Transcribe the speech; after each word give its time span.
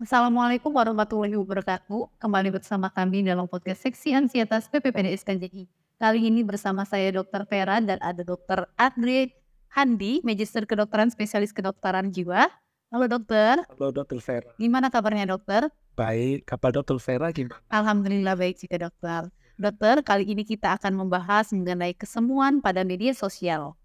Assalamualaikum 0.00 0.72
warahmatullahi 0.72 1.36
wabarakatuh. 1.36 2.16
Kembali 2.16 2.48
bersama 2.48 2.88
kami 2.88 3.20
dalam 3.20 3.44
podcast 3.44 3.84
Seksi 3.84 4.16
Ansietas 4.16 4.64
PPPDS 4.72 5.28
KJI. 5.28 5.68
Kali 6.00 6.24
ini 6.24 6.40
bersama 6.40 6.88
saya 6.88 7.12
Dr. 7.12 7.44
Vera 7.44 7.84
dan 7.84 8.00
ada 8.00 8.24
Dr. 8.24 8.64
Andre 8.80 9.28
Handi, 9.76 10.24
Magister 10.24 10.64
Kedokteran 10.64 11.12
Spesialis 11.12 11.52
Kedokteran 11.52 12.16
Jiwa. 12.16 12.48
Halo 12.88 13.12
dokter, 13.12 13.60
Halo 13.76 13.92
Dr. 13.92 14.24
Vera. 14.24 14.48
gimana 14.56 14.88
kabarnya 14.88 15.36
dokter? 15.36 15.68
Baik, 15.92 16.48
kabar 16.48 16.72
Dr. 16.72 16.96
Vera 16.96 17.28
gimana? 17.28 17.60
Alhamdulillah 17.68 18.40
baik 18.40 18.56
juga 18.56 18.88
dokter. 18.88 19.28
Dokter, 19.60 20.00
kali 20.00 20.24
ini 20.24 20.48
kita 20.48 20.80
akan 20.80 20.96
membahas 20.96 21.52
mengenai 21.52 21.92
kesemuan 21.92 22.64
pada 22.64 22.88
media 22.88 23.12
sosial. 23.12 23.76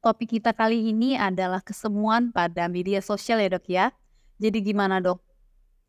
Topik 0.00 0.40
kita 0.40 0.56
kali 0.56 0.96
ini 0.96 1.20
adalah 1.20 1.60
kesemuan 1.60 2.32
pada 2.32 2.72
media 2.72 3.04
sosial 3.04 3.36
ya 3.36 3.52
dok 3.52 3.68
ya. 3.68 3.92
Jadi 4.40 4.64
gimana 4.64 5.04
dok? 5.04 5.20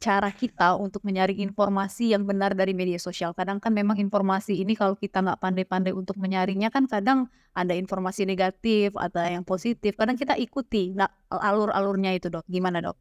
Cara 0.02 0.28
kita 0.34 0.76
untuk 0.76 1.06
menyaring 1.08 1.40
informasi 1.40 2.12
yang 2.12 2.28
benar 2.28 2.52
dari 2.52 2.76
media 2.76 3.00
sosial. 3.00 3.32
Kadang 3.32 3.64
kan 3.64 3.72
memang 3.72 3.96
informasi 3.96 4.60
ini 4.60 4.76
kalau 4.76 5.00
kita 5.00 5.24
nggak 5.24 5.40
pandai-pandai 5.40 5.96
untuk 5.96 6.20
menyaringnya 6.20 6.68
kan 6.68 6.90
kadang 6.90 7.32
ada 7.56 7.72
informasi 7.72 8.28
negatif, 8.28 8.92
ada 9.00 9.32
yang 9.32 9.48
positif. 9.48 9.96
Kadang 9.96 10.20
kita 10.20 10.36
ikuti 10.36 10.92
alur-alurnya 11.30 12.12
itu 12.18 12.28
dok. 12.28 12.44
Gimana 12.52 12.84
dok? 12.84 13.00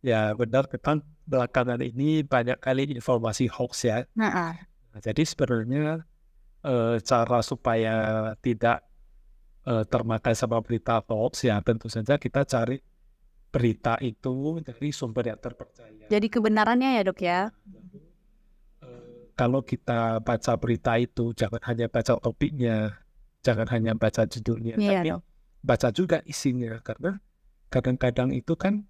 Ya 0.00 0.32
benar, 0.32 0.66
memang 0.66 1.04
belakangan 1.28 1.78
ini 1.84 2.24
banyak 2.24 2.58
kali 2.58 2.96
informasi 2.96 3.46
hoax 3.52 3.84
ya. 3.86 4.08
Nah, 4.16 4.56
Nah, 4.90 4.98
jadi 4.98 5.22
sebenarnya 5.22 6.02
eh, 6.66 6.96
cara 7.04 7.38
supaya 7.44 7.94
tidak 8.42 8.82
eh, 9.68 9.84
termakan 9.86 10.34
sama 10.34 10.58
berita 10.64 10.98
hoax 11.04 11.46
ya 11.46 11.60
tentu 11.62 11.86
saja 11.86 12.16
kita 12.16 12.42
cari 12.48 12.80
berita 13.50 13.98
itu 13.98 14.62
dari 14.62 14.94
sumber 14.94 15.34
yang 15.34 15.40
terpercaya. 15.42 16.06
jadi 16.06 16.26
kebenarannya 16.30 16.96
ya 16.98 17.02
dok 17.02 17.20
ya. 17.20 17.40
Eh, 18.80 19.34
kalau 19.34 19.60
kita 19.66 20.22
baca 20.22 20.52
berita 20.56 20.96
itu 20.96 21.34
jangan 21.34 21.60
hanya 21.66 21.86
baca 21.90 22.16
topiknya, 22.16 22.94
jangan 23.42 23.66
hanya 23.74 23.92
baca 23.98 24.24
judulnya, 24.24 24.78
Iya 24.78 25.02
tapi 25.02 25.08
dok. 25.10 25.20
baca 25.60 25.88
juga 25.92 26.18
isinya 26.24 26.78
karena 26.80 27.18
kadang-kadang 27.68 28.30
itu 28.32 28.54
kan 28.56 28.86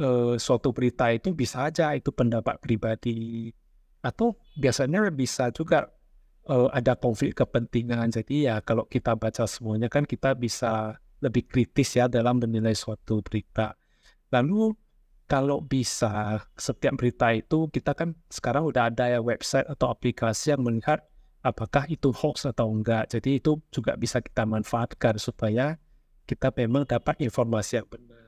eh, 0.00 0.34
suatu 0.40 0.72
berita 0.72 1.12
itu 1.12 1.32
bisa 1.36 1.68
aja 1.68 1.92
itu 1.94 2.10
pendapat 2.10 2.58
pribadi 2.58 3.50
atau 4.02 4.38
biasanya 4.58 5.10
bisa 5.12 5.50
juga 5.50 5.90
eh, 6.48 6.68
ada 6.72 6.94
konflik 6.96 7.38
kepentingan 7.38 8.08
jadi 8.10 8.34
ya 8.40 8.56
kalau 8.64 8.86
kita 8.88 9.14
baca 9.18 9.44
semuanya 9.46 9.86
kan 9.90 10.06
kita 10.08 10.34
bisa 10.38 10.96
lebih 11.18 11.50
kritis 11.50 11.98
ya 11.98 12.06
dalam 12.06 12.38
menilai 12.38 12.78
suatu 12.78 13.18
berita 13.26 13.74
lalu 14.32 14.74
kalau 15.28 15.60
bisa 15.60 16.40
setiap 16.56 16.96
berita 16.96 17.28
itu 17.36 17.68
kita 17.68 17.92
kan 17.92 18.16
sekarang 18.32 18.64
udah 18.64 18.88
ada 18.88 19.12
ya 19.12 19.20
website 19.20 19.68
atau 19.68 19.92
aplikasi 19.92 20.56
yang 20.56 20.64
melihat 20.64 21.04
apakah 21.44 21.84
itu 21.92 22.10
hoax 22.16 22.48
atau 22.48 22.72
enggak 22.72 23.12
jadi 23.12 23.36
itu 23.36 23.60
juga 23.68 23.94
bisa 24.00 24.24
kita 24.24 24.48
manfaatkan 24.48 25.20
supaya 25.20 25.76
kita 26.24 26.48
memang 26.56 26.88
dapat 26.88 27.20
informasi 27.20 27.80
yang 27.80 27.88
benar 27.88 28.18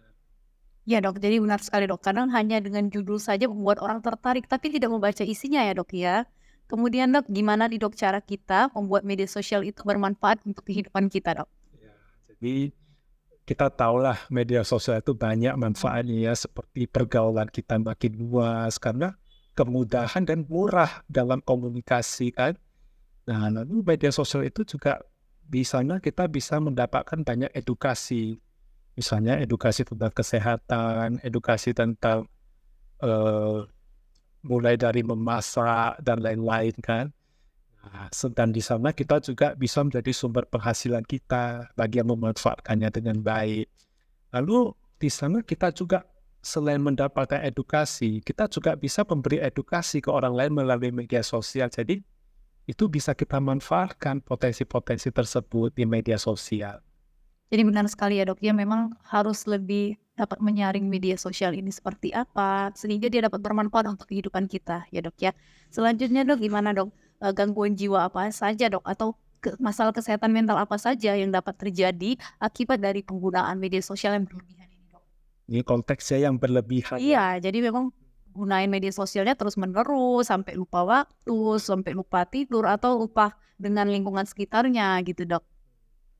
Ya 0.88 0.98
dok, 0.98 1.20
jadi 1.20 1.36
benar 1.38 1.60
sekali 1.60 1.84
dok. 1.84 2.00
Kadang 2.00 2.32
hanya 2.32 2.56
dengan 2.58 2.88
judul 2.88 3.20
saja 3.20 3.46
membuat 3.46 3.84
orang 3.84 4.00
tertarik, 4.00 4.48
tapi 4.48 4.72
tidak 4.72 4.88
membaca 4.88 5.22
isinya 5.22 5.60
ya 5.60 5.76
dok 5.76 5.92
ya. 5.92 6.24
Kemudian 6.66 7.12
dok, 7.12 7.28
gimana 7.28 7.68
nih 7.68 7.78
dok 7.78 7.94
cara 7.94 8.18
kita 8.18 8.72
membuat 8.72 9.04
media 9.04 9.28
sosial 9.28 9.60
itu 9.62 9.84
bermanfaat 9.84 10.40
untuk 10.48 10.64
kehidupan 10.64 11.12
kita 11.12 11.44
dok? 11.44 11.48
Ya, 11.76 11.94
jadi 12.32 12.72
kita 13.50 13.66
tahulah 13.66 14.30
media 14.30 14.62
sosial 14.62 15.02
itu 15.02 15.10
banyak 15.10 15.50
manfaatnya 15.58 16.30
ya 16.30 16.34
seperti 16.38 16.86
pergaulan 16.86 17.50
kita 17.50 17.82
makin 17.82 18.14
luas 18.14 18.78
karena 18.78 19.18
kemudahan 19.58 20.22
dan 20.22 20.46
murah 20.46 21.02
dalam 21.10 21.42
komunikasi 21.42 22.30
kan. 22.30 22.54
Nah, 23.26 23.50
lalu 23.50 23.82
media 23.82 24.14
sosial 24.14 24.46
itu 24.46 24.62
juga 24.62 25.02
di 25.42 25.66
sana 25.66 25.98
kita 25.98 26.30
bisa 26.30 26.62
mendapatkan 26.62 27.26
banyak 27.26 27.50
edukasi. 27.50 28.38
Misalnya 28.94 29.42
edukasi 29.42 29.82
tentang 29.82 30.14
kesehatan, 30.14 31.18
edukasi 31.26 31.74
tentang 31.74 32.30
eh, 33.02 33.58
mulai 34.46 34.78
dari 34.78 35.02
memasak 35.02 35.98
dan 36.06 36.22
lain-lain 36.22 36.78
kan. 36.78 37.10
Nah, 37.80 38.12
sedang 38.12 38.52
di 38.52 38.60
sana 38.60 38.92
kita 38.92 39.24
juga 39.24 39.56
bisa 39.56 39.80
menjadi 39.80 40.12
sumber 40.12 40.44
penghasilan 40.44 41.00
kita 41.08 41.72
bagi 41.72 42.04
yang 42.04 42.12
memanfaatkannya 42.12 42.92
dengan 42.92 43.24
baik. 43.24 43.72
Lalu 44.36 44.76
di 45.00 45.08
sana 45.08 45.40
kita 45.40 45.72
juga 45.72 46.04
selain 46.44 46.80
mendapatkan 46.80 47.40
edukasi, 47.40 48.20
kita 48.20 48.48
juga 48.52 48.76
bisa 48.76 49.04
memberi 49.08 49.40
edukasi 49.40 50.04
ke 50.04 50.12
orang 50.12 50.36
lain 50.36 50.52
melalui 50.52 50.92
media 50.92 51.24
sosial. 51.24 51.72
Jadi 51.72 52.04
itu 52.68 52.84
bisa 52.86 53.16
kita 53.16 53.40
manfaatkan 53.40 54.20
potensi-potensi 54.20 55.08
tersebut 55.08 55.72
di 55.72 55.88
media 55.88 56.20
sosial. 56.20 56.84
Jadi 57.50 57.62
benar 57.66 57.88
sekali 57.90 58.22
ya 58.22 58.28
dok, 58.30 58.38
ya 58.38 58.54
memang 58.54 58.94
harus 59.10 59.42
lebih 59.50 59.98
dapat 60.14 60.38
menyaring 60.38 60.86
media 60.86 61.18
sosial 61.18 61.50
ini 61.56 61.72
seperti 61.74 62.14
apa, 62.14 62.70
sehingga 62.78 63.10
dia 63.10 63.26
dapat 63.26 63.42
bermanfaat 63.42 63.90
untuk 63.90 64.06
kehidupan 64.06 64.46
kita 64.46 64.86
ya 64.94 65.02
dok 65.02 65.16
ya. 65.18 65.32
Selanjutnya 65.72 66.22
dok, 66.22 66.38
gimana 66.44 66.70
dok? 66.70 66.94
Eh, 67.20 67.32
Gangguan 67.36 67.76
jiwa 67.76 68.08
apa 68.08 68.32
saja 68.32 68.72
dok? 68.72 68.80
Atau 68.88 69.12
ke- 69.44 69.52
masalah 69.60 69.92
kesehatan 69.92 70.32
mental 70.32 70.56
apa 70.56 70.80
saja 70.80 71.12
yang 71.12 71.28
dapat 71.28 71.52
terjadi 71.60 72.16
akibat 72.40 72.80
dari 72.80 73.04
penggunaan 73.04 73.60
media 73.60 73.84
sosial 73.84 74.16
yang 74.16 74.24
berlebihan 74.24 74.68
ini 74.72 74.88
dok? 74.88 75.04
Ini 75.52 75.60
konteksnya 75.60 76.18
yang 76.24 76.40
berlebihan. 76.40 76.96
Iya, 76.96 77.36
jadi 77.44 77.60
memang 77.60 77.92
gunain 78.32 78.70
media 78.72 78.88
sosialnya 78.88 79.36
terus 79.36 79.60
menerus 79.60 80.32
sampai 80.32 80.56
lupa 80.56 80.80
waktu, 80.80 81.60
sampai 81.60 81.92
lupa 81.92 82.24
tidur 82.24 82.64
atau 82.64 82.96
lupa 82.96 83.36
dengan 83.60 83.84
lingkungan 83.92 84.24
sekitarnya 84.24 84.96
gitu 85.04 85.28
dok. 85.28 85.44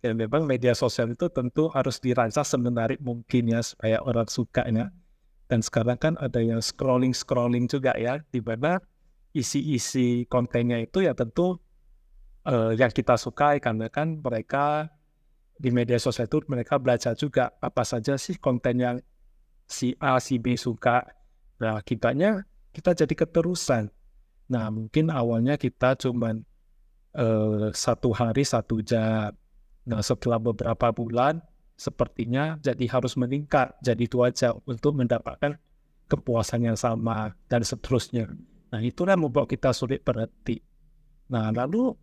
Dan 0.05 0.21
memang 0.21 0.45
media 0.45 0.77
sosial 0.77 1.13
itu 1.13 1.29
tentu 1.33 1.69
harus 1.73 1.97
dirancang 2.01 2.45
semenarik 2.45 3.01
mungkin 3.01 3.53
ya 3.53 3.61
supaya 3.65 4.01
orang 4.05 4.29
suka 4.29 4.69
ya. 4.69 4.93
Dan 5.49 5.61
sekarang 5.65 5.97
kan 5.97 6.15
ada 6.21 6.41
yang 6.45 6.61
scrolling-scrolling 6.61 7.69
juga 7.69 7.93
ya, 7.97 8.21
di 8.33 8.41
mana 8.41 8.81
isi-isi 9.31 10.27
kontennya 10.27 10.83
itu 10.83 11.07
ya 11.07 11.15
tentu 11.15 11.59
eh, 12.47 12.75
yang 12.75 12.91
kita 12.91 13.15
sukai 13.15 13.63
karena 13.63 13.87
kan 13.89 14.19
mereka 14.19 14.91
di 15.61 15.69
media 15.69 16.01
sosial 16.01 16.25
itu 16.25 16.41
mereka 16.49 16.81
belajar 16.81 17.13
juga 17.13 17.53
apa 17.61 17.85
saja 17.85 18.17
sih 18.17 18.41
konten 18.41 18.81
yang 18.81 18.97
si 19.69 19.93
A, 20.01 20.17
si 20.19 20.41
B 20.41 20.57
suka. 20.57 21.05
Nah, 21.61 21.79
akibatnya 21.79 22.49
kita 22.73 22.97
jadi 22.97 23.15
keterusan. 23.15 23.93
Nah, 24.51 24.67
mungkin 24.73 25.13
awalnya 25.13 25.61
kita 25.61 25.95
cuman 26.01 26.43
eh, 27.15 27.69
satu 27.71 28.11
hari 28.17 28.43
satu 28.43 28.81
jam. 28.81 29.37
Nah, 29.85 30.01
setelah 30.01 30.41
beberapa 30.41 30.91
bulan, 30.97 31.45
sepertinya 31.77 32.59
jadi 32.61 32.85
harus 32.89 33.15
meningkat, 33.21 33.77
jadi 33.85 34.03
itu 34.05 34.21
aja 34.25 34.57
untuk 34.65 34.97
mendapatkan 34.97 35.57
kepuasan 36.11 36.67
yang 36.67 36.79
sama 36.81 37.37
dan 37.47 37.63
seterusnya. 37.63 38.33
Nah, 38.71 38.81
itulah 38.81 39.19
membuat 39.19 39.51
kita 39.51 39.75
sulit 39.75 40.03
berhenti. 40.07 40.63
Nah, 41.27 41.51
lalu 41.51 41.95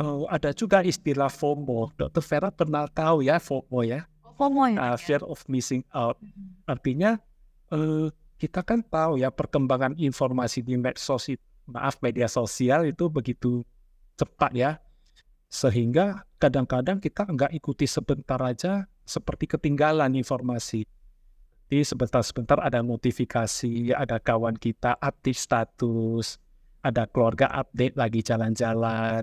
eh, 0.00 0.22
ada 0.28 0.52
juga 0.52 0.84
istilah 0.84 1.32
FOMO. 1.32 1.92
Dr. 1.96 2.20
Vera 2.24 2.48
pernah 2.52 2.84
tahu 2.88 3.24
ya 3.24 3.40
FOMO 3.40 3.80
ya, 3.84 4.04
FOMO 4.36 4.72
ya. 4.72 4.94
uh, 4.94 4.96
fear 5.00 5.20
of 5.24 5.40
missing 5.48 5.80
out. 5.92 6.20
Artinya 6.68 7.16
eh, 7.72 8.08
kita 8.40 8.64
kan 8.64 8.80
tahu 8.84 9.20
ya 9.20 9.28
perkembangan 9.32 9.96
informasi 9.96 10.64
di 10.64 10.76
medsos, 10.80 11.28
it- 11.28 11.44
maaf 11.68 12.00
media 12.02 12.26
sosial 12.26 12.88
itu 12.88 13.06
begitu 13.06 13.62
cepat 14.18 14.50
ya, 14.52 14.70
sehingga 15.46 16.26
kadang-kadang 16.36 16.98
kita 16.98 17.24
nggak 17.28 17.52
ikuti 17.54 17.86
sebentar 17.86 18.40
aja 18.42 18.90
seperti 19.06 19.46
ketinggalan 19.46 20.12
informasi. 20.18 20.84
Jadi 21.70 21.86
sebentar-sebentar 21.86 22.58
ada 22.58 22.82
notifikasi, 22.82 23.94
ada 23.94 24.18
kawan 24.18 24.58
kita 24.58 24.98
update 24.98 25.38
status, 25.38 26.34
ada 26.82 27.06
keluarga 27.06 27.46
update 27.46 27.94
lagi 27.94 28.26
jalan-jalan. 28.26 29.22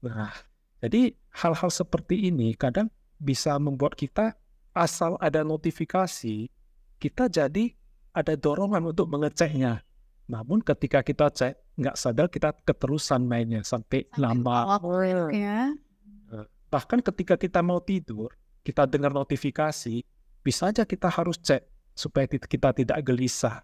Nah, 0.00 0.32
jadi 0.80 1.12
hal-hal 1.44 1.68
seperti 1.68 2.32
ini 2.32 2.56
kadang 2.56 2.88
bisa 3.20 3.60
membuat 3.60 4.00
kita 4.00 4.32
asal 4.72 5.20
ada 5.20 5.44
notifikasi, 5.44 6.48
kita 6.96 7.28
jadi 7.28 7.76
ada 8.16 8.32
dorongan 8.32 8.88
untuk 8.88 9.12
mengeceknya. 9.12 9.84
Namun 10.24 10.64
ketika 10.64 11.04
kita 11.04 11.28
cek, 11.28 11.76
nggak 11.76 12.00
sadar 12.00 12.32
kita 12.32 12.56
keterusan 12.64 13.28
mainnya 13.28 13.60
sampai 13.60 14.08
lama. 14.16 14.80
Waktu 14.80 15.36
ya. 15.36 15.76
Bahkan 16.72 17.04
ketika 17.12 17.36
kita 17.36 17.60
mau 17.60 17.84
tidur, 17.84 18.32
kita 18.64 18.88
dengar 18.88 19.12
notifikasi, 19.12 20.00
bisa 20.40 20.72
aja 20.72 20.88
kita 20.88 21.12
harus 21.12 21.36
cek 21.44 21.73
supaya 21.94 22.26
kita 22.26 22.74
tidak 22.74 22.98
gelisah. 23.06 23.62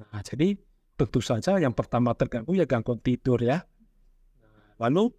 Nah, 0.00 0.24
jadi 0.24 0.56
tentu 0.96 1.20
saja 1.20 1.60
yang 1.60 1.76
pertama 1.76 2.16
terganggu 2.16 2.56
ya 2.56 2.64
gangguan 2.64 3.00
tidur 3.00 3.40
ya. 3.40 3.64
Lalu 4.80 5.12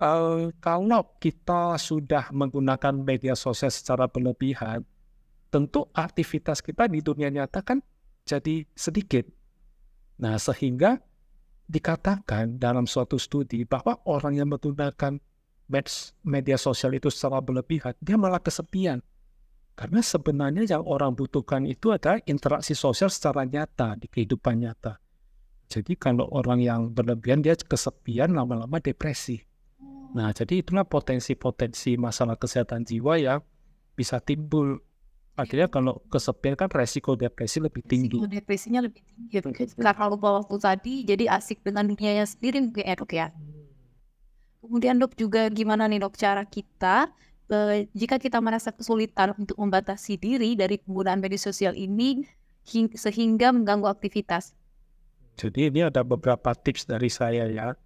eh, 0.00 0.52
kalau 0.56 1.02
kita 1.20 1.76
sudah 1.76 2.32
menggunakan 2.32 2.96
media 2.96 3.36
sosial 3.36 3.68
secara 3.68 4.08
berlebihan, 4.08 4.84
tentu 5.52 5.84
aktivitas 5.92 6.64
kita 6.64 6.88
di 6.88 7.04
dunia 7.04 7.28
nyata 7.28 7.60
kan 7.60 7.84
jadi 8.24 8.64
sedikit. 8.72 9.28
Nah, 10.16 10.40
sehingga 10.40 10.96
dikatakan 11.68 12.56
dalam 12.56 12.88
suatu 12.88 13.20
studi 13.20 13.64
bahwa 13.68 14.00
orang 14.08 14.40
yang 14.40 14.48
menggunakan 14.48 15.20
media 16.24 16.56
sosial 16.60 16.92
itu 16.92 17.08
secara 17.08 17.40
berlebihan, 17.40 17.96
dia 18.00 18.16
malah 18.20 18.40
kesepian. 18.40 19.00
Karena 19.72 20.04
sebenarnya 20.04 20.68
yang 20.68 20.84
orang 20.84 21.16
butuhkan 21.16 21.64
itu 21.64 21.96
adalah 21.96 22.20
interaksi 22.28 22.76
sosial 22.76 23.08
secara 23.08 23.48
nyata 23.48 23.96
di 23.96 24.06
kehidupan 24.06 24.60
nyata. 24.60 25.00
Jadi 25.72 25.96
kalau 25.96 26.28
orang 26.28 26.60
yang 26.60 26.80
berlebihan 26.92 27.40
dia 27.40 27.56
kesepian 27.56 28.36
lama-lama 28.36 28.76
depresi. 28.76 29.40
Nah, 30.12 30.28
jadi 30.36 30.60
itulah 30.60 30.84
potensi-potensi 30.84 31.96
masalah 31.96 32.36
kesehatan 32.36 32.84
jiwa 32.84 33.16
yang 33.16 33.40
bisa 33.96 34.20
timbul. 34.20 34.76
Akhirnya 35.32 35.72
kalau 35.72 36.04
kesepian 36.12 36.52
kan 36.52 36.68
resiko 36.68 37.16
depresi 37.16 37.56
lebih 37.64 37.80
tinggi. 37.88 38.20
Resiko 38.20 38.28
depresinya 38.28 38.84
lebih 38.84 39.00
tinggi. 39.00 39.40
Karena 39.40 39.96
kalau 39.96 40.20
waktu 40.20 40.56
tadi 40.60 40.94
jadi 41.08 41.32
asik 41.32 41.64
dengan 41.64 41.88
dunianya 41.88 42.28
sendiri 42.28 42.60
mungkin 42.60 42.84
ya 42.84 42.92
dok 42.92 43.12
ya. 43.16 43.26
Kemudian 44.60 45.00
dok 45.00 45.16
juga 45.16 45.48
gimana 45.48 45.88
nih 45.88 46.04
dok 46.04 46.20
cara 46.20 46.44
kita 46.44 47.08
eh, 47.52 47.86
jika 47.92 48.16
kita 48.16 48.40
merasa 48.40 48.72
kesulitan 48.72 49.36
untuk 49.36 49.60
membatasi 49.60 50.16
diri 50.16 50.56
dari 50.56 50.80
penggunaan 50.80 51.20
media 51.20 51.38
sosial 51.38 51.76
ini 51.76 52.24
sehingga 52.96 53.52
mengganggu 53.52 53.86
aktivitas. 53.86 54.56
Jadi 55.36 55.72
ini 55.72 55.80
ada 55.84 56.04
beberapa 56.04 56.52
tips 56.52 56.88
dari 56.88 57.08
saya 57.12 57.48
ya. 57.48 57.76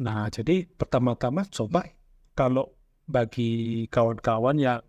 Nah, 0.00 0.26
jadi 0.30 0.66
pertama-tama 0.66 1.46
coba 1.46 1.86
kalau 2.34 2.74
bagi 3.06 3.84
kawan-kawan 3.92 4.56
yang 4.58 4.80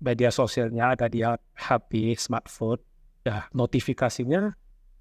media 0.00 0.30
sosialnya 0.32 0.94
ada 0.94 1.06
di 1.10 1.24
HP, 1.24 2.16
smartphone, 2.16 2.80
ya 3.26 3.46
notifikasinya 3.52 4.54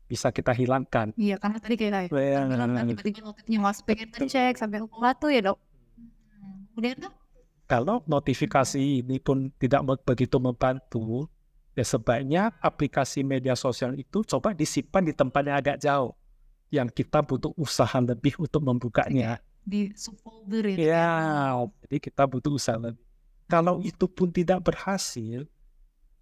bisa 0.10 0.34
kita 0.34 0.52
hilangkan. 0.58 1.14
Iya, 1.14 1.38
karena 1.38 1.58
tadi 1.62 1.76
kayak 1.78 2.10
ya, 2.10 2.42
tiba-tiba 2.90 3.30
notifnya 3.30 3.58
mas 3.62 3.80
pengen 3.86 4.10
ngecek 4.10 4.58
sampai 4.58 4.82
lupa 4.82 5.14
tuh 5.14 5.30
ya 5.30 5.54
dok. 5.54 5.58
Kemudian 6.74 6.98
tuh? 7.06 7.14
Kalau 7.70 8.02
notifikasi 8.10 9.06
ini 9.06 9.22
pun 9.22 9.54
tidak 9.62 9.86
begitu 10.02 10.42
membantu, 10.42 11.30
ya 11.78 11.86
sebaiknya 11.86 12.50
aplikasi 12.66 13.22
media 13.22 13.54
sosial 13.54 13.94
itu 13.94 14.26
coba 14.26 14.58
disimpan 14.58 15.06
di 15.06 15.14
tempat 15.14 15.42
yang 15.46 15.58
agak 15.62 15.78
jauh 15.78 16.18
yang 16.74 16.90
kita 16.90 17.22
butuh 17.22 17.54
usaha 17.54 18.02
lebih 18.02 18.42
untuk 18.42 18.66
membukanya. 18.66 19.38
Di 19.62 19.94
subfolder 19.94 20.74
ya. 20.74 20.78
Ya, 20.82 21.14
jadi 21.86 21.98
kita 22.02 22.26
butuh 22.26 22.58
usaha 22.58 22.78
lebih. 22.78 23.06
Kalau 23.46 23.82
itu 23.86 24.06
pun 24.10 24.34
tidak 24.34 24.66
berhasil, 24.66 25.46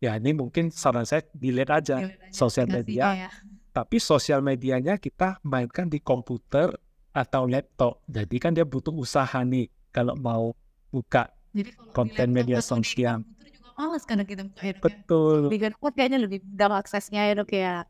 ya 0.03 0.19
ini 0.19 0.35
mungkin 0.35 0.67
saran 0.67 1.07
saya 1.07 1.23
dilihat 1.31 1.83
aja, 1.83 1.95
aja 2.03 2.27
sosial 2.31 2.67
media. 2.67 3.27
Ya. 3.27 3.31
Tapi 3.71 4.03
sosial 4.03 4.43
medianya 4.43 4.99
kita 4.99 5.39
mainkan 5.47 5.87
di 5.87 6.03
komputer 6.03 6.75
atau 7.15 7.47
laptop. 7.47 8.03
Jadi 8.07 8.35
kan 8.35 8.51
dia 8.51 8.67
butuh 8.67 8.91
usaha 8.91 9.39
nih 9.47 9.71
kalau 9.95 10.15
mau 10.19 10.51
buka 10.91 11.36
Jadi 11.57 11.73
konten 11.97 12.29
media 12.29 12.61
sosial. 12.61 13.25
Males 13.77 14.05
karena 14.05 14.25
kita 14.25 14.45
Betul. 14.81 15.53
Di 15.53 15.57
kayaknya 15.57 16.17
lebih 16.21 16.41
mudah 16.45 16.81
aksesnya 16.81 17.29
ya 17.29 17.33
dok 17.37 17.49
ya. 17.53 17.85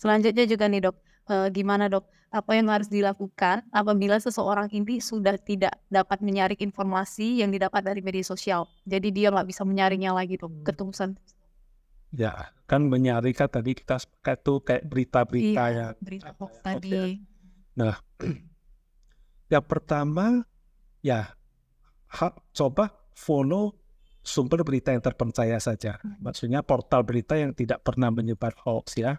Selanjutnya 0.00 0.48
juga 0.48 0.64
nih 0.68 0.88
dok, 0.88 0.96
uh, 1.28 1.48
gimana 1.52 1.92
dok, 1.92 2.08
apa 2.32 2.56
yang 2.56 2.72
harus 2.72 2.88
dilakukan 2.88 3.60
apabila 3.68 4.16
seseorang 4.16 4.72
ini 4.72 5.04
sudah 5.04 5.36
tidak 5.36 5.76
dapat 5.92 6.24
menyaring 6.24 6.56
informasi 6.64 7.44
yang 7.44 7.52
didapat 7.52 7.84
dari 7.84 8.00
media 8.00 8.24
sosial. 8.24 8.64
Jadi 8.88 9.12
dia 9.12 9.28
nggak 9.28 9.52
bisa 9.52 9.68
menyaringnya 9.68 10.16
lagi 10.16 10.40
dok, 10.40 10.48
hmm. 10.48 10.64
ketumusan. 10.64 11.20
Ya, 12.10 12.50
kan 12.64 12.88
menyaring 12.88 13.36
kan 13.36 13.52
tadi 13.52 13.76
kita 13.76 14.00
sepakat 14.00 14.36
tuh 14.40 14.58
kayak 14.64 14.82
berita-berita 14.88 15.64
iya, 15.70 15.92
ya. 15.92 16.00
berita 16.00 16.32
hoax 16.40 16.52
tadi. 16.64 17.20
Nah, 17.76 18.00
yang 19.52 19.64
pertama 19.68 20.42
ya 21.04 21.36
ha, 22.18 22.34
coba 22.54 22.90
follow 23.14 23.74
sumber 24.20 24.66
berita 24.66 24.90
yang 24.90 25.02
terpercaya 25.02 25.56
saja. 25.62 26.02
Hmm. 26.02 26.18
Maksudnya 26.20 26.66
portal 26.66 27.06
berita 27.06 27.38
yang 27.38 27.54
tidak 27.54 27.86
pernah 27.86 28.10
menyebar 28.10 28.52
hoax 28.66 28.98
ya 28.98 29.18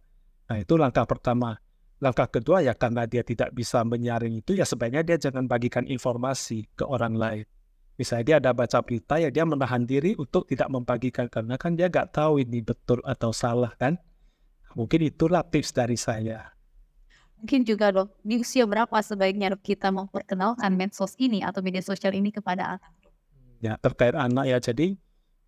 Nah 0.51 0.59
itu 0.59 0.75
langkah 0.75 1.07
pertama. 1.07 1.55
Langkah 2.03 2.27
kedua 2.27 2.59
ya 2.59 2.75
karena 2.75 3.07
dia 3.07 3.23
tidak 3.23 3.55
bisa 3.55 3.87
menyaring 3.87 4.43
itu 4.43 4.51
ya 4.51 4.67
sebaiknya 4.67 4.99
dia 5.07 5.15
jangan 5.15 5.47
bagikan 5.47 5.87
informasi 5.87 6.67
ke 6.75 6.83
orang 6.83 7.15
lain. 7.15 7.47
Misalnya 7.95 8.25
dia 8.27 8.37
ada 8.43 8.51
baca 8.51 8.83
berita 8.83 9.15
ya 9.15 9.31
dia 9.31 9.47
menahan 9.47 9.87
diri 9.87 10.11
untuk 10.19 10.43
tidak 10.43 10.67
membagikan 10.67 11.31
karena 11.31 11.55
kan 11.55 11.79
dia 11.79 11.87
nggak 11.87 12.11
tahu 12.11 12.43
ini 12.43 12.59
betul 12.59 12.99
atau 13.07 13.31
salah 13.31 13.71
kan. 13.79 13.95
Mungkin 14.75 15.07
itulah 15.07 15.47
tips 15.47 15.71
dari 15.71 15.95
saya. 15.95 16.51
Mungkin 17.41 17.65
juga 17.65 17.89
dok, 17.89 18.21
di 18.21 18.37
usia 18.37 18.69
berapa 18.69 18.93
sebaiknya 19.01 19.57
dok 19.57 19.65
kita 19.65 19.89
memperkenalkan 19.89 20.77
medsos 20.77 21.17
ini 21.17 21.41
atau 21.41 21.65
media 21.65 21.81
sosial 21.81 22.13
ini 22.13 22.29
kepada 22.29 22.77
anak? 22.77 22.93
Ya 23.61 23.81
terkait 23.81 24.13
anak 24.13 24.45
ya 24.45 24.57
jadi 24.61 24.93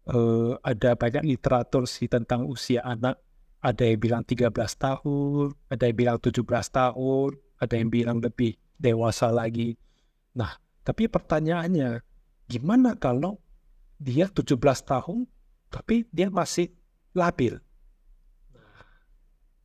uh, 0.10 0.58
ada 0.66 0.98
banyak 0.98 1.22
literatur 1.22 1.86
sih 1.86 2.10
tentang 2.10 2.50
usia 2.50 2.82
anak 2.82 3.22
ada 3.64 3.88
yang 3.88 4.00
bilang 4.02 4.24
13 4.28 4.52
tahun, 4.76 5.56
ada 5.72 5.84
yang 5.88 5.98
bilang 5.98 6.18
17 6.20 6.44
tahun, 6.68 7.30
ada 7.64 7.74
yang 7.80 7.88
bilang 7.88 8.18
lebih 8.20 8.60
dewasa 8.76 9.32
lagi. 9.32 9.80
Nah, 10.36 10.52
tapi 10.84 11.08
pertanyaannya, 11.08 12.04
gimana 12.52 13.00
kalau 13.00 13.40
dia 14.04 14.28
17 14.28 14.60
tahun, 14.84 15.24
tapi 15.72 16.04
dia 16.12 16.28
masih 16.28 16.76
labil? 17.16 17.64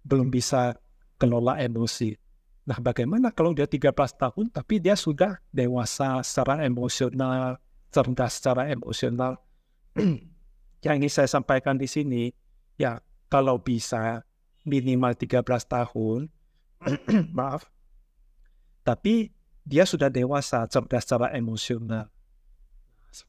Belum 0.07 0.31
bisa 0.31 0.79
kelola 1.19 1.59
emosi. 1.59 2.15
Nah, 2.69 2.79
bagaimana 2.79 3.35
kalau 3.35 3.53
dia 3.53 3.67
13 3.67 3.93
tahun, 4.15 4.47
tapi 4.55 4.79
dia 4.79 4.95
sudah 4.95 5.41
dewasa 5.51 6.23
secara 6.23 6.63
emosional, 6.65 7.59
cerdas 7.91 8.39
secara 8.39 8.71
emosional? 8.71 9.41
Yang 10.85 10.95
ingin 10.95 11.13
saya 11.13 11.29
sampaikan 11.29 11.75
di 11.75 11.91
sini, 11.91 12.31
ya 12.79 13.03
kalau 13.27 13.59
bisa 13.59 14.23
minimal 14.63 15.17
13 15.17 15.43
tahun, 15.67 16.29
maaf, 17.37 17.67
tapi 18.87 19.33
dia 19.67 19.85
sudah 19.85 20.09
dewasa, 20.09 20.65
cerdas 20.71 21.05
secara 21.05 21.35
emosional. 21.35 22.09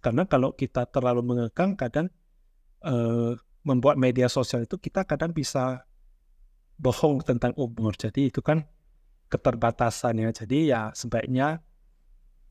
Karena 0.03 0.27
kalau 0.27 0.51
kita 0.51 0.83
terlalu 0.88 1.24
mengekang, 1.24 1.74
kadang 1.80 2.12
uh, 2.83 3.35
membuat 3.63 4.00
media 4.00 4.31
sosial 4.31 4.63
itu 4.63 4.80
kita 4.80 5.03
kadang 5.03 5.31
bisa 5.35 5.83
bohong 6.79 7.21
tentang 7.21 7.51
umur. 7.59 7.93
Jadi 7.99 8.31
itu 8.31 8.39
kan 8.39 8.63
keterbatasannya. 9.27 10.31
Jadi 10.31 10.71
ya 10.71 10.89
sebaiknya 10.95 11.59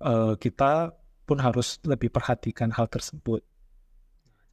uh, 0.05 0.37
kita 0.37 0.95
pun 1.25 1.41
harus 1.41 1.81
lebih 1.85 2.13
perhatikan 2.13 2.73
hal 2.73 2.87
tersebut. 2.89 3.43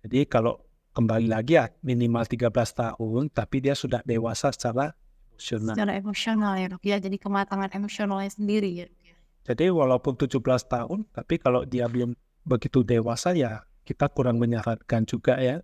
Jadi 0.08 0.28
kalau 0.28 0.60
kembali 0.96 1.28
lagi 1.28 1.60
ya 1.60 1.68
minimal 1.84 2.24
13 2.24 2.52
tahun 2.52 3.24
tapi 3.32 3.60
dia 3.60 3.76
sudah 3.76 4.00
dewasa 4.08 4.52
secara 4.56 4.96
emosional. 5.36 5.76
Secara 5.76 5.94
emosional 6.00 6.54
ya 6.56 6.68
dok 6.72 6.84
ya 6.84 6.98
jadi 7.00 7.18
kematangan 7.20 7.70
emosionalnya 7.76 8.32
sendiri 8.32 8.72
ya. 8.72 8.88
ya. 9.04 9.16
Jadi 9.46 9.68
walaupun 9.72 10.16
17 10.16 10.40
tahun 10.72 11.00
tapi 11.12 11.36
kalau 11.40 11.68
dia 11.68 11.92
belum 11.92 12.16
begitu 12.48 12.86
dewasa 12.88 13.36
ya 13.36 13.68
kita 13.84 14.08
kurang 14.12 14.40
menyarankan 14.40 15.04
juga 15.04 15.36
ya. 15.40 15.60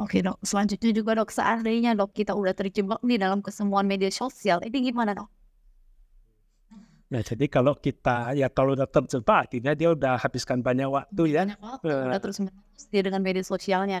Oke 0.00 0.24
dok, 0.24 0.40
selanjutnya 0.40 0.90
juga 0.96 1.12
dok, 1.20 1.28
seandainya 1.28 1.92
dok 1.92 2.16
kita 2.16 2.32
udah 2.32 2.56
terjebak 2.56 3.00
nih 3.04 3.20
dalam 3.20 3.44
kesemuan 3.44 3.84
media 3.84 4.08
sosial, 4.08 4.64
ini 4.64 4.88
gimana 4.88 5.12
dok? 5.12 5.28
Nah, 7.12 7.20
jadi 7.20 7.44
kalau 7.44 7.76
kita 7.76 8.32
ya 8.32 8.48
kalau 8.48 8.72
udah 8.72 8.88
terjebak, 8.88 9.44
artinya 9.44 9.76
dia 9.76 9.92
udah 9.92 10.16
habiskan 10.16 10.64
banyak 10.64 10.88
waktu 10.88 11.22
ya. 11.36 11.44
Banyak 11.44 11.60
waktu, 11.60 11.86
uh, 11.92 12.08
udah 12.08 12.20
terus 12.24 12.40
menerus 12.40 12.84
dia 12.88 13.02
dengan 13.04 13.20
media 13.20 13.44
sosialnya. 13.44 14.00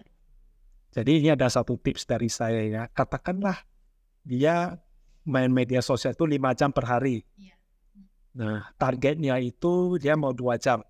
Jadi 0.96 1.20
ini 1.20 1.28
ada 1.28 1.44
satu 1.52 1.76
tips 1.76 2.08
dari 2.08 2.32
saya 2.32 2.64
ya. 2.64 2.82
Katakanlah 2.88 3.68
dia 4.24 4.80
main 5.28 5.52
media 5.52 5.84
sosial 5.84 6.16
itu 6.16 6.24
lima 6.24 6.56
jam 6.56 6.72
per 6.72 6.88
hari. 6.88 7.20
Iya. 7.36 7.56
Nah, 8.32 8.72
targetnya 8.80 9.36
itu 9.44 10.00
dia 10.00 10.16
mau 10.16 10.32
dua 10.32 10.56
jam. 10.56 10.80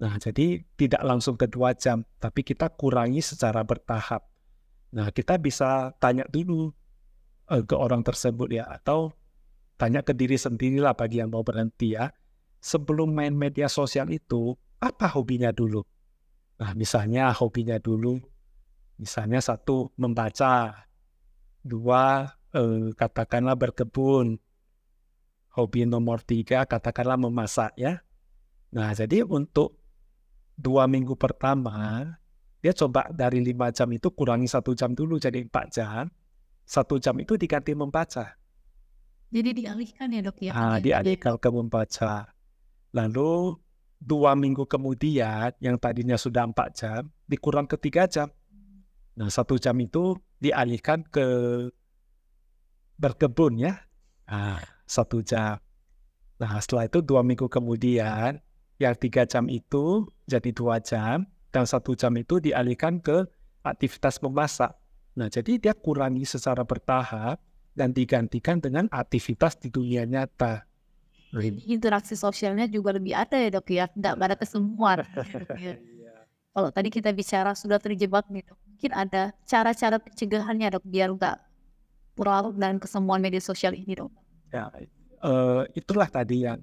Nah, 0.00 0.16
jadi 0.16 0.64
tidak 0.80 1.04
langsung 1.04 1.36
ke 1.36 1.44
dua 1.44 1.76
jam, 1.76 2.08
tapi 2.16 2.40
kita 2.40 2.72
kurangi 2.72 3.20
secara 3.20 3.60
bertahap. 3.60 4.24
Nah, 4.96 5.12
kita 5.12 5.36
bisa 5.36 5.92
tanya 6.00 6.24
dulu 6.24 6.72
uh, 7.52 7.62
ke 7.62 7.76
orang 7.76 8.00
tersebut 8.00 8.48
ya, 8.48 8.64
atau 8.64 9.12
tanya 9.76 10.00
ke 10.00 10.16
diri 10.16 10.40
sendirilah 10.40 10.96
bagi 10.96 11.20
yang 11.20 11.28
mau 11.28 11.44
berhenti 11.44 12.00
ya. 12.00 12.08
Sebelum 12.64 13.12
main 13.12 13.36
media 13.36 13.68
sosial 13.68 14.08
itu, 14.08 14.56
apa 14.80 15.04
hobinya 15.12 15.52
dulu? 15.52 15.84
Nah, 16.60 16.72
misalnya 16.72 17.28
hobinya 17.36 17.76
dulu, 17.76 18.20
misalnya 18.96 19.40
satu, 19.40 19.92
membaca. 20.00 20.88
Dua, 21.60 22.24
eh, 22.56 22.88
katakanlah 22.96 23.56
berkebun. 23.56 24.40
Hobi 25.56 25.84
nomor 25.84 26.24
tiga, 26.24 26.64
katakanlah 26.64 27.20
memasak 27.20 27.76
ya. 27.76 28.00
Nah, 28.72 28.92
jadi 28.96 29.28
untuk 29.28 29.79
dua 30.56 30.86
minggu 30.90 31.14
pertama, 31.14 32.06
dia 32.60 32.76
coba 32.76 33.08
dari 33.08 33.40
lima 33.40 33.72
jam 33.72 33.88
itu 33.88 34.12
kurangi 34.12 34.46
satu 34.46 34.76
jam 34.76 34.92
dulu 34.92 35.16
jadi 35.16 35.40
empat 35.40 35.66
jam. 35.72 36.04
Satu 36.68 37.02
jam 37.02 37.18
itu 37.18 37.34
diganti 37.34 37.74
membaca. 37.74 38.36
Jadi 39.30 39.50
dialihkan 39.62 40.10
ya 40.10 40.20
dok 40.22 40.38
ya? 40.42 40.52
Ah, 40.54 40.78
dialihkan 40.78 41.38
ke 41.38 41.48
membaca. 41.50 42.30
Lalu 42.94 43.58
dua 44.00 44.34
minggu 44.34 44.66
kemudian 44.66 45.54
yang 45.60 45.76
tadinya 45.78 46.18
sudah 46.18 46.48
empat 46.48 46.68
jam 46.74 47.02
dikurang 47.26 47.66
ke 47.66 47.78
tiga 47.78 48.06
jam. 48.06 48.30
Nah 49.14 49.30
satu 49.30 49.58
jam 49.58 49.74
itu 49.78 50.18
dialihkan 50.38 51.06
ke 51.06 51.26
berkebun 52.98 53.66
ya. 53.66 53.74
Ah, 54.26 54.62
satu 54.86 55.22
jam. 55.22 55.58
Nah 56.42 56.58
setelah 56.58 56.86
itu 56.86 56.98
dua 57.02 57.22
minggu 57.22 57.46
kemudian 57.46 58.38
yang 58.80 58.94
tiga 58.96 59.28
jam 59.28 59.46
itu 59.46 60.08
jadi 60.30 60.50
dua 60.54 60.78
jam 60.78 61.26
dan 61.50 61.66
satu 61.66 61.98
jam 61.98 62.14
itu 62.14 62.38
dialihkan 62.38 63.02
ke 63.02 63.26
aktivitas 63.66 64.22
memasak. 64.22 64.70
Nah 65.18 65.26
jadi 65.26 65.58
dia 65.58 65.74
kurangi 65.74 66.22
secara 66.22 66.62
bertahap 66.62 67.42
dan 67.74 67.90
digantikan 67.90 68.62
dengan 68.62 68.86
aktivitas 68.94 69.58
di 69.58 69.68
dunia 69.68 70.06
nyata. 70.06 70.62
Interaksi 71.66 72.18
sosialnya 72.18 72.66
juga 72.66 72.94
lebih 72.94 73.14
ada 73.14 73.38
ya 73.38 73.50
dok 73.54 73.66
ya? 73.70 73.86
Nggak 73.94 74.14
ada 74.18 74.36
kesemuan. 74.38 75.02
Kalau 76.54 76.70
tadi 76.74 76.90
kita 76.90 77.14
bicara 77.14 77.54
sudah 77.54 77.78
terjebak 77.78 78.26
nih 78.26 78.42
dok, 78.42 78.58
mungkin 78.66 78.90
ada 78.90 79.30
cara-cara 79.46 80.02
pencegahannya 80.02 80.74
dok 80.74 80.82
biar 80.82 81.14
nggak 81.14 81.36
larut 82.20 82.52
dan 82.58 82.76
kesemuan 82.82 83.22
media 83.22 83.38
sosial 83.38 83.72
ini 83.72 83.94
dok. 83.94 84.10
Ya, 84.50 84.66
eh, 85.22 85.62
itulah 85.78 86.10
tadi 86.10 86.42
yang 86.44 86.58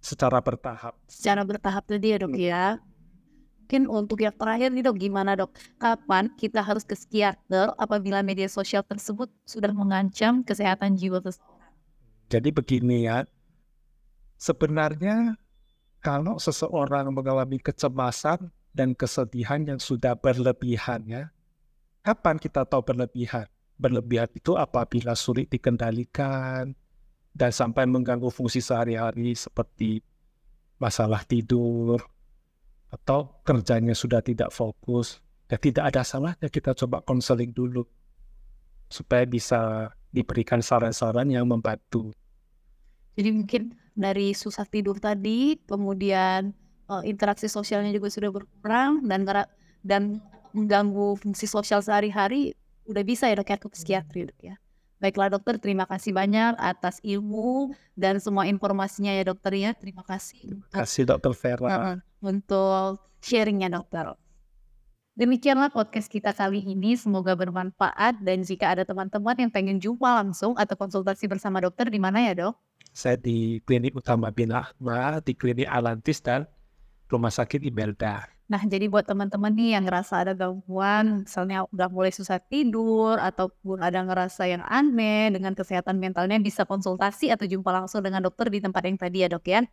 secara 0.00 0.40
bertahap. 0.40 0.96
Secara 1.04 1.44
bertahap 1.44 1.84
tadi 1.84 2.16
ya 2.16 2.18
dok 2.18 2.32
ya. 2.32 2.80
Mungkin 3.66 3.90
untuk 3.90 4.22
yang 4.22 4.30
terakhir 4.30 4.70
nih 4.70 4.86
dok, 4.86 4.94
gimana 4.94 5.34
dok? 5.34 5.50
Kapan 5.82 6.30
kita 6.38 6.62
harus 6.62 6.86
ke 6.86 6.94
psikiater 6.94 7.74
apabila 7.74 8.22
media 8.22 8.46
sosial 8.46 8.86
tersebut 8.86 9.26
sudah 9.42 9.74
mengancam 9.74 10.46
kesehatan 10.46 10.94
jiwa 10.94 11.18
seseorang? 11.18 11.74
Jadi 12.30 12.54
begini 12.54 13.10
ya, 13.10 13.26
sebenarnya 14.38 15.34
kalau 15.98 16.38
seseorang 16.38 17.10
mengalami 17.10 17.58
kecemasan 17.58 18.54
dan 18.70 18.94
kesedihan 18.94 19.58
yang 19.66 19.82
sudah 19.82 20.14
berlebihan 20.14 21.02
ya, 21.02 21.34
kapan 22.06 22.38
kita 22.38 22.62
tahu 22.62 22.86
berlebihan? 22.86 23.50
Berlebihan 23.82 24.30
itu 24.30 24.54
apabila 24.54 25.18
sulit 25.18 25.50
dikendalikan 25.50 26.70
dan 27.34 27.50
sampai 27.50 27.82
mengganggu 27.90 28.30
fungsi 28.30 28.62
sehari-hari 28.62 29.34
seperti 29.34 30.06
masalah 30.78 31.26
tidur 31.26 31.98
atau 32.96 33.36
kerjanya 33.44 33.92
sudah 33.92 34.24
tidak 34.24 34.48
fokus. 34.50 35.20
Ya 35.46 35.60
tidak 35.60 35.94
ada 35.94 36.02
salahnya 36.02 36.48
kita 36.50 36.74
coba 36.74 37.04
konseling 37.06 37.54
dulu 37.54 37.86
supaya 38.90 39.22
bisa 39.22 39.92
diberikan 40.10 40.58
saran-saran 40.58 41.28
yang 41.30 41.46
membantu. 41.46 42.10
Jadi 43.14 43.30
mungkin 43.30 43.62
dari 43.94 44.34
susah 44.34 44.66
tidur 44.66 44.98
tadi, 44.98 45.60
kemudian 45.68 46.50
eh, 46.90 47.02
interaksi 47.06 47.46
sosialnya 47.46 47.94
juga 47.94 48.10
sudah 48.10 48.30
berkurang 48.32 49.06
dan 49.06 49.22
dan 49.86 50.02
mengganggu 50.50 51.20
fungsi 51.20 51.46
sosial 51.46 51.84
sehari-hari, 51.84 52.56
udah 52.88 53.02
bisa 53.06 53.28
ya 53.30 53.38
dok 53.38 53.52
ya 53.52 53.56
ke 53.60 53.68
psikiatri 53.70 54.20
dok 54.32 54.40
ya. 54.40 54.56
Baiklah 54.96 55.28
dokter, 55.28 55.60
terima 55.60 55.84
kasih 55.84 56.16
banyak 56.16 56.56
atas 56.56 57.04
ilmu 57.04 57.76
dan 57.92 58.16
semua 58.16 58.48
informasinya 58.48 59.12
ya 59.12 59.28
dokter 59.28 59.52
ya. 59.52 59.70
Terima 59.76 60.00
kasih 60.00 60.56
untuk, 60.56 60.72
Kasih 60.72 61.04
Dokter 61.04 61.32
Vera. 61.36 62.00
untuk 62.24 63.04
sharingnya 63.20 63.68
dokter. 63.68 64.16
Demikianlah 65.16 65.72
podcast 65.72 66.12
kita 66.12 66.32
kali 66.32 66.60
ini, 66.64 66.96
semoga 66.96 67.32
bermanfaat 67.32 68.20
dan 68.20 68.44
jika 68.44 68.72
ada 68.72 68.84
teman-teman 68.84 69.36
yang 69.36 69.52
pengen 69.52 69.80
jumpa 69.80 70.20
langsung 70.20 70.52
atau 70.56 70.76
konsultasi 70.76 71.24
bersama 71.24 71.60
dokter 71.60 71.88
di 71.88 71.96
mana 71.96 72.20
ya 72.20 72.36
dok? 72.36 72.54
Saya 72.92 73.16
di 73.16 73.60
Klinik 73.64 73.96
Utama 73.96 74.28
Bin 74.32 74.52
Ahmad, 74.52 75.24
di 75.24 75.32
Klinik 75.32 75.68
Alantis 75.68 76.20
dan 76.20 76.44
Rumah 77.08 77.32
Sakit 77.32 77.64
Imelda. 77.64 78.35
Nah, 78.46 78.62
jadi 78.62 78.86
buat 78.86 79.02
teman-teman 79.02 79.50
nih 79.50 79.74
yang 79.74 79.90
ngerasa 79.90 80.22
ada 80.22 80.30
gangguan, 80.30 81.26
misalnya 81.26 81.66
udah 81.74 81.90
mulai 81.90 82.14
susah 82.14 82.38
tidur, 82.38 83.18
ataupun 83.18 83.82
ada 83.82 84.06
ngerasa 84.06 84.46
yang 84.46 84.62
aneh 84.62 85.34
dengan 85.34 85.50
kesehatan 85.50 85.98
mentalnya, 85.98 86.38
bisa 86.38 86.62
konsultasi 86.62 87.34
atau 87.34 87.42
jumpa 87.42 87.66
langsung 87.74 88.06
dengan 88.06 88.22
dokter 88.22 88.46
di 88.46 88.62
tempat 88.62 88.86
yang 88.86 88.94
tadi 88.94 89.26
ya 89.26 89.28
dok 89.28 89.46
ya. 89.50 89.66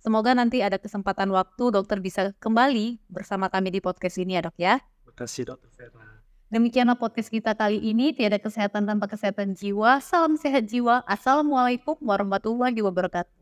Semoga 0.00 0.32
nanti 0.32 0.64
ada 0.64 0.80
kesempatan 0.80 1.28
waktu 1.28 1.72
dokter 1.72 2.00
bisa 2.00 2.32
kembali 2.40 3.04
bersama 3.12 3.52
kami 3.52 3.68
di 3.68 3.80
podcast 3.84 4.16
ini 4.16 4.40
ya 4.40 4.48
dok 4.48 4.56
ya. 4.56 4.80
Terima 4.80 5.12
kasih 5.12 5.42
Dokter 5.52 5.68
Vera. 5.76 6.16
Demikianlah 6.46 6.96
podcast 6.96 7.28
kita 7.28 7.52
kali 7.58 7.82
ini, 7.82 8.14
tiada 8.14 8.38
kesehatan 8.38 8.86
tanpa 8.86 9.10
kesehatan 9.12 9.52
jiwa. 9.52 9.98
Salam 10.00 10.38
sehat 10.40 10.70
jiwa. 10.70 11.02
Assalamualaikum 11.04 11.98
warahmatullahi 12.00 12.80
wabarakatuh. 12.80 13.35